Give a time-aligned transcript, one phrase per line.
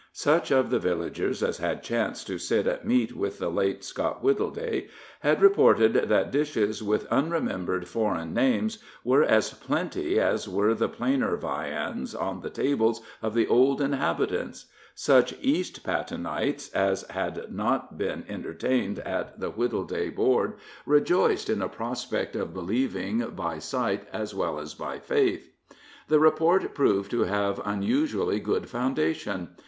[0.13, 4.23] Such of the villagers as had chanced to sit at meat with the late Scott
[4.23, 4.87] Wittleday,
[5.19, 11.35] had reported that dishes with unremembered foreign names were as plenty as were the plainer
[11.37, 18.25] viands on the tables of the old inhabitants; such East Pattenites as had not been
[18.27, 20.53] entertained at the Wittleday board
[20.87, 25.51] rejoiced in a prospect of believing by sight as well as by faith.
[26.07, 29.49] The report proved to have unusually good foundation.